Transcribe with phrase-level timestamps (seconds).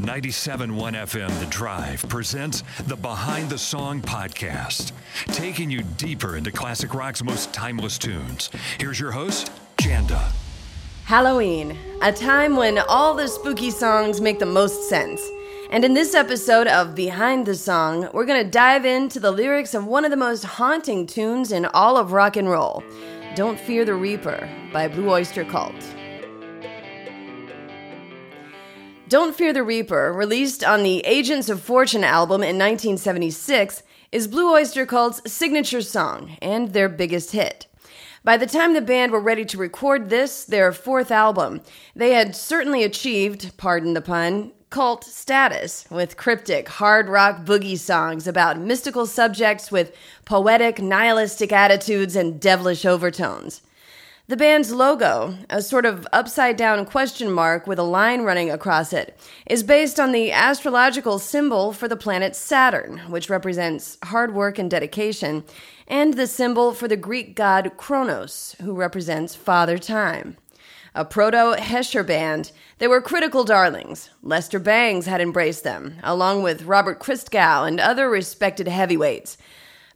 [0.00, 4.92] 97.1 FM The Drive presents the Behind the Song podcast,
[5.26, 8.48] taking you deeper into classic rock's most timeless tunes.
[8.78, 10.32] Here's your host, Janda.
[11.04, 15.20] Halloween, a time when all the spooky songs make the most sense.
[15.70, 19.74] And in this episode of Behind the Song, we're going to dive into the lyrics
[19.74, 22.82] of one of the most haunting tunes in all of rock and roll
[23.34, 25.74] Don't Fear the Reaper by Blue Oyster Cult.
[29.10, 34.54] Don't Fear the Reaper, released on the Agents of Fortune album in 1976, is Blue
[34.54, 37.66] Oyster Cult's signature song and their biggest hit.
[38.22, 41.60] By the time the band were ready to record this, their fourth album,
[41.96, 48.28] they had certainly achieved, pardon the pun, cult status with cryptic hard rock boogie songs
[48.28, 49.92] about mystical subjects with
[50.24, 53.60] poetic nihilistic attitudes and devilish overtones.
[54.30, 58.92] The band's logo, a sort of upside down question mark with a line running across
[58.92, 64.56] it, is based on the astrological symbol for the planet Saturn, which represents hard work
[64.56, 65.42] and dedication,
[65.88, 70.36] and the symbol for the Greek god Kronos, who represents Father Time.
[70.94, 74.10] A proto Hesher band, they were critical darlings.
[74.22, 79.36] Lester Bangs had embraced them, along with Robert Christgau and other respected heavyweights.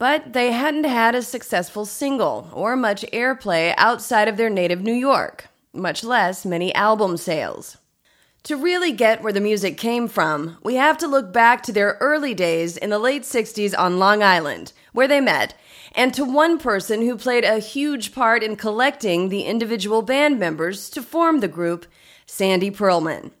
[0.00, 4.94] But they hadn't had a successful single or much airplay outside of their native New
[4.94, 7.76] York, much less many album sales.
[8.44, 11.98] To really get where the music came from, we have to look back to their
[12.00, 15.52] early days in the late 60s on Long Island, where they met,
[15.94, 20.88] and to one person who played a huge part in collecting the individual band members
[20.88, 21.84] to form the group,
[22.24, 23.32] Sandy Pearlman.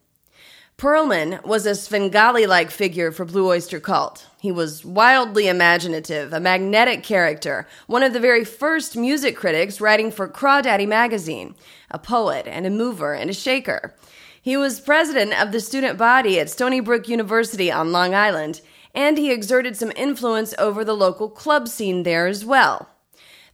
[0.80, 4.26] Pearlman was a Svengali like figure for Blue Oyster Cult.
[4.40, 10.10] He was wildly imaginative, a magnetic character, one of the very first music critics writing
[10.10, 11.54] for Crawdaddy magazine,
[11.90, 13.94] a poet and a mover and a shaker.
[14.40, 18.62] He was president of the student body at Stony Brook University on Long Island,
[18.94, 22.88] and he exerted some influence over the local club scene there as well.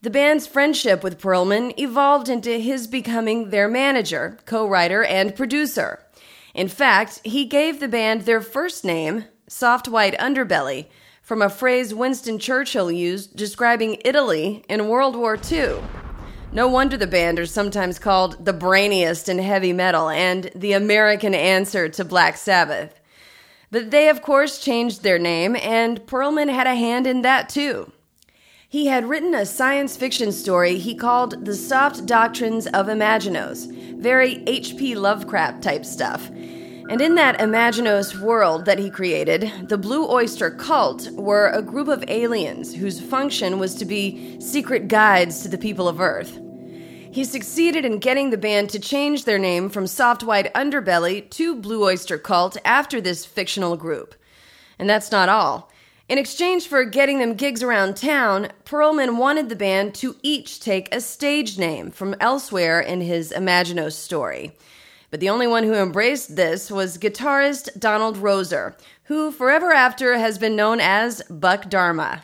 [0.00, 6.06] The band's friendship with Pearlman evolved into his becoming their manager, co writer, and producer.
[6.56, 10.87] In fact, he gave the band their first name, soft white underbelly,
[11.21, 15.83] from a phrase Winston Churchill used describing Italy in World War II.
[16.53, 21.34] No wonder the band are sometimes called the brainiest in heavy metal and the American
[21.34, 22.99] answer to Black Sabbath.
[23.71, 27.93] But they, of course, changed their name, and Pearlman had a hand in that too.
[28.76, 34.44] He had written a science fiction story he called The Soft Doctrines of Imaginos, very
[34.47, 34.97] H.P.
[34.97, 36.28] Lovecraft type stuff.
[36.28, 41.88] And in that Imaginos world that he created, the Blue Oyster Cult were a group
[41.88, 46.38] of aliens whose function was to be secret guides to the people of Earth.
[47.10, 51.56] He succeeded in getting the band to change their name from Soft White Underbelly to
[51.56, 54.15] Blue Oyster Cult after this fictional group.
[54.78, 55.72] And that's not all.
[56.09, 60.94] In exchange for getting them gigs around town, Pearlman wanted the band to each take
[60.94, 64.53] a stage name from elsewhere in his Imaginos story.
[65.11, 70.39] But the only one who embraced this was guitarist Donald Roeser, who forever after has
[70.39, 72.22] been known as Buck Dharma.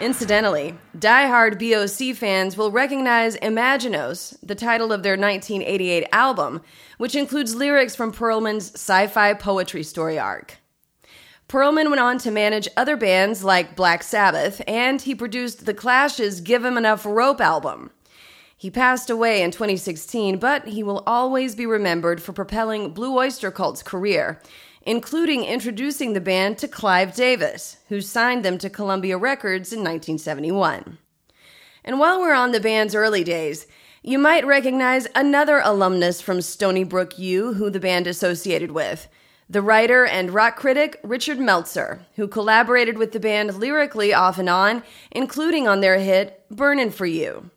[0.00, 6.62] Incidentally, die-hard BOC fans will recognize Imaginos, the title of their 1988 album,
[6.96, 10.61] which includes lyrics from Pearlman's sci fi poetry story arc.
[11.52, 16.40] Pearlman went on to manage other bands like Black Sabbath, and he produced The Clash's
[16.40, 17.90] Give 'Em Enough Rope album.
[18.56, 23.50] He passed away in 2016, but he will always be remembered for propelling Blue Oyster
[23.50, 24.40] Cult's career,
[24.80, 30.96] including introducing the band to Clive Davis, who signed them to Columbia Records in 1971.
[31.84, 33.66] And while we're on the band's early days,
[34.02, 39.06] you might recognize another alumnus from Stony Brook U who the band associated with
[39.52, 44.48] the writer and rock critic Richard Meltzer, who collaborated with the band lyrically off and
[44.48, 47.50] on, including on their hit Burnin' for You.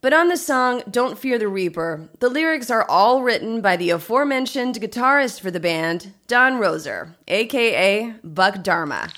[0.00, 3.90] But on the song Don't Fear the Reaper, the lyrics are all written by the
[3.90, 9.08] aforementioned guitarist for the band, Don Roeser, aka Buck Dharma.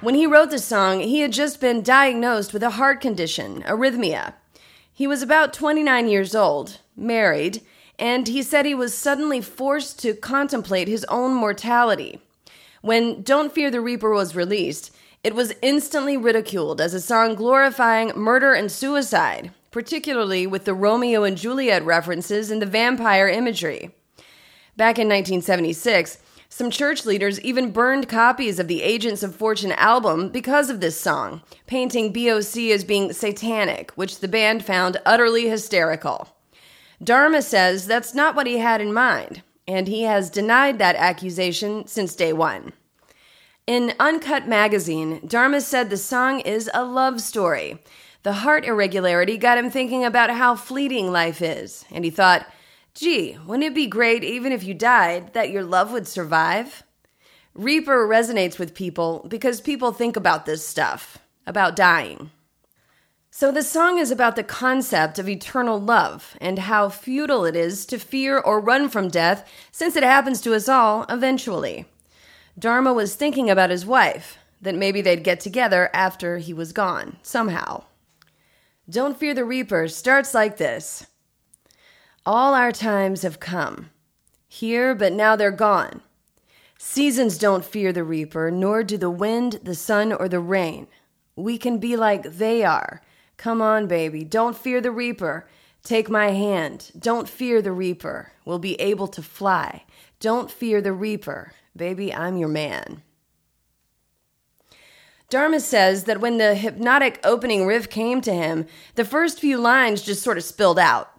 [0.00, 4.34] When he wrote the song, he had just been diagnosed with a heart condition, arrhythmia.
[4.92, 7.60] He was about 29 years old, married,
[7.98, 12.20] and he said he was suddenly forced to contemplate his own mortality.
[12.82, 14.94] When Don't Fear the Reaper was released,
[15.24, 21.24] it was instantly ridiculed as a song glorifying murder and suicide, particularly with the Romeo
[21.24, 23.90] and Juliet references and the vampire imagery.
[24.76, 30.28] Back in 1976, some church leaders even burned copies of the Agents of Fortune album
[30.28, 36.35] because of this song, painting BOC as being satanic, which the band found utterly hysterical.
[37.02, 41.86] Dharma says that's not what he had in mind, and he has denied that accusation
[41.86, 42.72] since day one.
[43.66, 47.82] In Uncut Magazine, Dharma said the song is a love story.
[48.22, 52.46] The heart irregularity got him thinking about how fleeting life is, and he thought,
[52.94, 56.82] gee, wouldn't it be great even if you died that your love would survive?
[57.54, 62.30] Reaper resonates with people because people think about this stuff, about dying.
[63.38, 67.84] So, the song is about the concept of eternal love and how futile it is
[67.84, 71.84] to fear or run from death since it happens to us all eventually.
[72.58, 77.18] Dharma was thinking about his wife, that maybe they'd get together after he was gone,
[77.20, 77.84] somehow.
[78.88, 81.06] Don't Fear the Reaper starts like this
[82.24, 83.90] All our times have come.
[84.48, 86.00] Here, but now they're gone.
[86.78, 90.86] Seasons don't fear the reaper, nor do the wind, the sun, or the rain.
[91.36, 93.02] We can be like they are
[93.36, 94.24] Come on, baby.
[94.24, 95.46] Don't fear the reaper.
[95.82, 96.90] Take my hand.
[96.98, 98.32] Don't fear the reaper.
[98.44, 99.84] We'll be able to fly.
[100.20, 101.52] Don't fear the reaper.
[101.76, 103.02] Baby, I'm your man.
[105.28, 110.02] Dharma says that when the hypnotic opening riff came to him, the first few lines
[110.02, 111.10] just sort of spilled out.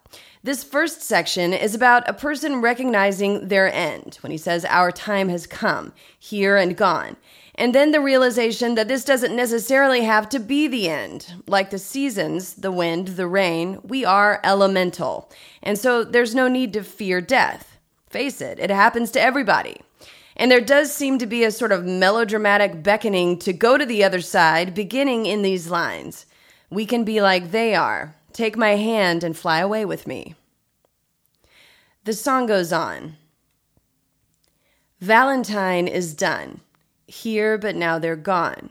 [0.43, 5.29] This first section is about a person recognizing their end when he says, Our time
[5.29, 7.17] has come, here and gone.
[7.55, 11.33] And then the realization that this doesn't necessarily have to be the end.
[11.47, 15.31] Like the seasons, the wind, the rain, we are elemental.
[15.63, 17.77] And so there's no need to fear death.
[18.09, 19.81] Face it, it happens to everybody.
[20.35, 24.03] And there does seem to be a sort of melodramatic beckoning to go to the
[24.03, 26.27] other side, beginning in these lines
[26.69, 28.15] We can be like they are.
[28.37, 30.35] Take my hand and fly away with me.
[32.03, 33.17] The song goes on
[34.99, 36.61] Valentine is done
[37.07, 38.69] here, but now they're gone.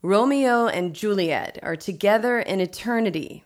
[0.00, 3.44] Romeo and Juliet are together in eternity.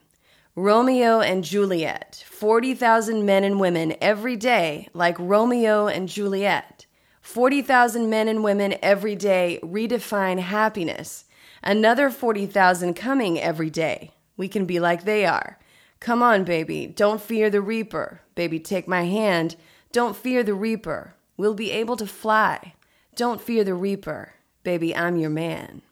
[0.54, 6.86] Romeo and Juliet, 40,000 men and women every day, like Romeo and Juliet.
[7.22, 11.24] 40,000 men and women every day redefine happiness.
[11.60, 14.12] Another 40,000 coming every day.
[14.40, 15.58] We can be like they are.
[16.00, 16.86] Come on, baby.
[16.86, 18.22] Don't fear the reaper.
[18.34, 19.54] Baby, take my hand.
[19.92, 21.12] Don't fear the reaper.
[21.36, 22.72] We'll be able to fly.
[23.14, 24.32] Don't fear the reaper.
[24.62, 25.82] Baby, I'm your man.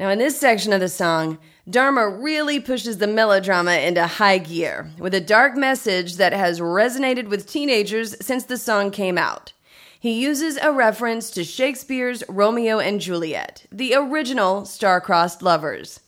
[0.00, 1.36] Now, in this section of the song,
[1.68, 7.28] Dharma really pushes the melodrama into high gear with a dark message that has resonated
[7.28, 9.52] with teenagers since the song came out.
[10.00, 16.00] He uses a reference to Shakespeare's Romeo and Juliet, the original star-crossed lovers.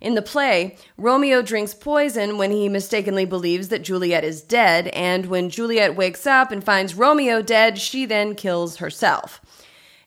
[0.00, 5.26] In the play, Romeo drinks poison when he mistakenly believes that Juliet is dead, and
[5.26, 9.42] when Juliet wakes up and finds Romeo dead, she then kills herself.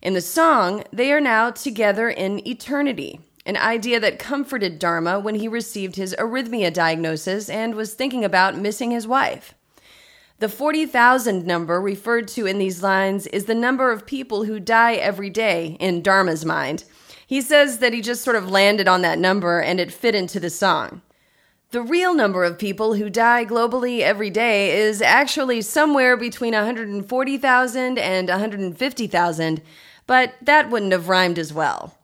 [0.02, 5.36] In the song, they are now together in eternity, an idea that comforted Dharma when
[5.36, 9.54] he received his arrhythmia diagnosis and was thinking about missing his wife.
[10.40, 14.96] The 40,000 number referred to in these lines is the number of people who die
[14.96, 16.84] every day in Dharma's mind.
[17.28, 20.40] He says that he just sort of landed on that number and it fit into
[20.40, 21.02] the song.
[21.72, 27.98] The real number of people who die globally every day is actually somewhere between 140,000
[27.98, 29.62] and 150,000,
[30.06, 31.98] but that wouldn't have rhymed as well.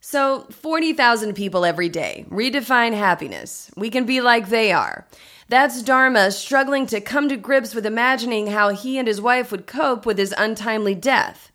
[0.00, 2.24] So, 40,000 people every day.
[2.28, 3.70] Redefine happiness.
[3.76, 5.06] We can be like they are.
[5.48, 9.66] That's Dharma struggling to come to grips with imagining how he and his wife would
[9.66, 11.52] cope with his untimely death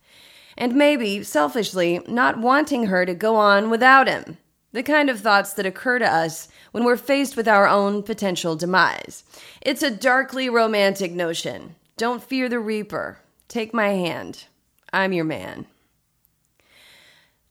[0.57, 4.37] and maybe, selfishly, not wanting her to go on without him.
[4.71, 8.55] The kind of thoughts that occur to us when we're faced with our own potential
[8.55, 9.23] demise.
[9.61, 11.75] It's a darkly romantic notion.
[11.95, 13.19] Don't fear the reaper.
[13.47, 14.45] Take my hand.
[14.91, 15.67] I'm your man.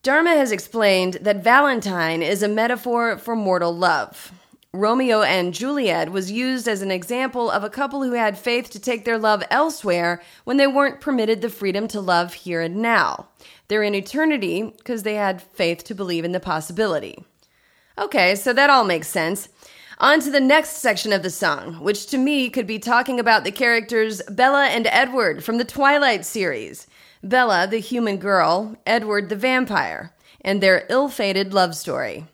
[0.03, 4.33] Dharma has explained that Valentine is a metaphor for mortal love.
[4.75, 8.81] Romeo and Juliet was used as an example of a couple who had faith to
[8.81, 13.29] take their love elsewhere when they weren't permitted the freedom to love here and now.
[13.69, 17.23] They're in eternity because they had faith to believe in the possibility.
[17.99, 19.51] Okay, so that all makes sense.
[19.99, 23.45] On to the next section of the song, which to me could be talking about
[23.45, 26.87] the characters Bella and Edward from the Twilight series.
[27.23, 32.27] Bella, the human girl, Edward, the vampire, and their ill fated love story.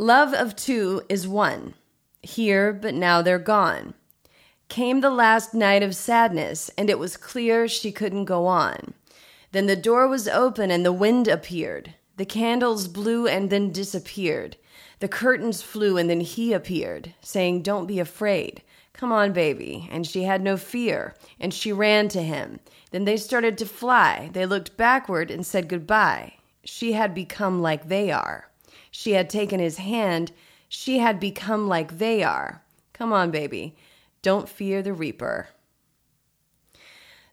[0.00, 1.74] Love of two is one.
[2.22, 3.92] Here, but now they're gone.
[4.70, 8.94] Came the last night of sadness, and it was clear she couldn't go on.
[9.52, 11.96] Then the door was open and the wind appeared.
[12.16, 14.56] The candles blew and then disappeared.
[15.00, 18.62] The curtains flew and then he appeared, saying, Don't be afraid.
[18.94, 19.86] Come on, baby.
[19.92, 22.60] And she had no fear, and she ran to him.
[22.90, 24.30] Then they started to fly.
[24.32, 26.36] They looked backward and said goodbye.
[26.64, 28.49] She had become like they are.
[28.90, 30.32] She had taken his hand.
[30.68, 32.62] She had become like they are.
[32.92, 33.76] Come on, baby.
[34.22, 35.48] Don't fear the reaper.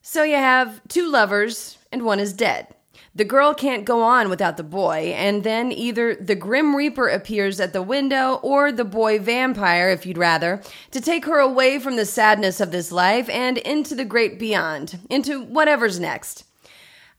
[0.01, 2.67] So you have two lovers, and one is dead.
[3.13, 7.59] The girl can't go on without the boy, and then either the Grim Reaper appears
[7.59, 10.61] at the window or the boy vampire, if you'd rather,
[10.91, 14.99] to take her away from the sadness of this life and into the great beyond,
[15.09, 16.43] into whatever's next.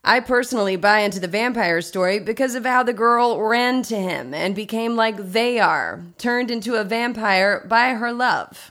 [0.05, 4.33] I personally buy into the vampire story because of how the girl ran to him
[4.33, 8.71] and became like they are, turned into a vampire by her love.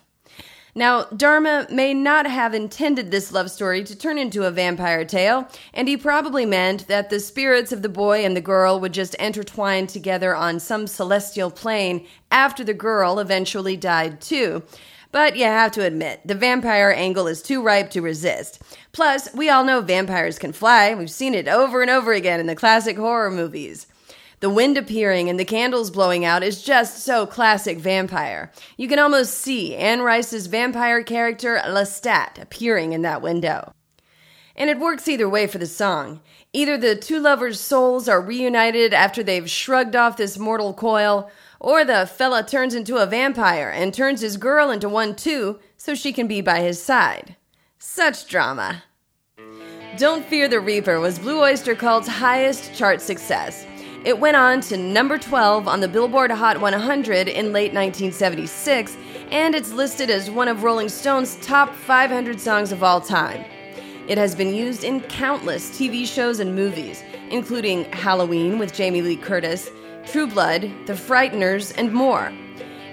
[0.78, 5.48] Now, Dharma may not have intended this love story to turn into a vampire tale,
[5.74, 9.16] and he probably meant that the spirits of the boy and the girl would just
[9.16, 14.62] intertwine together on some celestial plane after the girl eventually died too.
[15.12, 18.62] But you have to admit, the vampire angle is too ripe to resist.
[18.92, 20.94] Plus, we all know vampires can fly.
[20.94, 23.88] We've seen it over and over again in the classic horror movies.
[24.40, 28.52] The wind appearing and the candles blowing out is just so classic vampire.
[28.78, 33.74] You can almost see Anne Rice's vampire character Lestat appearing in that window.
[34.56, 36.22] And it works either way for the song.
[36.54, 41.84] Either the two lovers' souls are reunited after they've shrugged off this mortal coil, or
[41.84, 46.14] the fella turns into a vampire and turns his girl into one too so she
[46.14, 47.36] can be by his side.
[47.80, 48.84] Such drama.
[49.98, 53.66] Don't Fear the Reaper was Blue Oyster Cult's highest chart success.
[54.06, 58.96] It went on to number 12 on the Billboard Hot 100 in late 1976,
[59.32, 63.44] and it's listed as one of Rolling Stone's top 500 songs of all time.
[64.08, 69.18] It has been used in countless TV shows and movies, including Halloween with Jamie Lee
[69.18, 69.70] Curtis,
[70.12, 72.32] True Blood, The Frighteners, and more.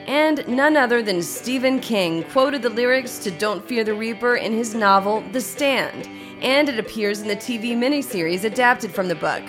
[0.07, 4.53] And none other than Stephen King quoted the lyrics to Don't Fear the Reaper in
[4.53, 6.09] his novel The Stand,
[6.43, 9.43] and it appears in the TV miniseries adapted from the book.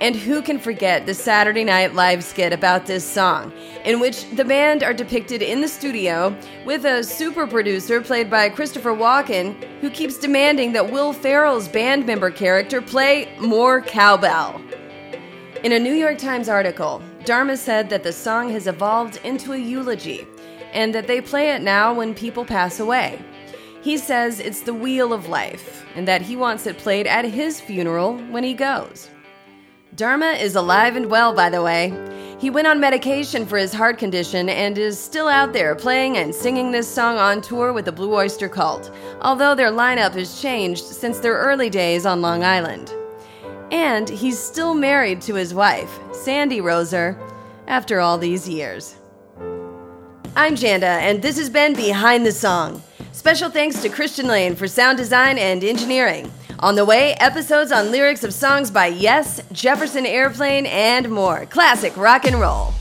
[0.00, 3.52] And who can forget the Saturday Night Live skit about this song,
[3.84, 8.48] in which the band are depicted in the studio with a super producer played by
[8.48, 14.60] Christopher Walken who keeps demanding that Will Ferrell's band member character play more cowbell.
[15.66, 19.58] In a New York Times article, Dharma said that the song has evolved into a
[19.58, 20.24] eulogy
[20.72, 23.20] and that they play it now when people pass away.
[23.82, 27.60] He says it's the wheel of life and that he wants it played at his
[27.60, 29.10] funeral when he goes.
[29.96, 31.92] Dharma is alive and well, by the way.
[32.38, 36.32] He went on medication for his heart condition and is still out there playing and
[36.32, 40.84] singing this song on tour with the Blue Oyster Cult, although their lineup has changed
[40.84, 42.94] since their early days on Long Island.
[43.70, 47.18] And he's still married to his wife, Sandy Roeser,
[47.66, 48.96] after all these years.
[50.36, 52.82] I'm Janda, and this has been Behind the Song.
[53.12, 56.30] Special thanks to Christian Lane for sound design and engineering.
[56.60, 61.46] On the way, episodes on lyrics of songs by Yes, Jefferson Airplane, and more.
[61.46, 62.72] Classic rock and roll.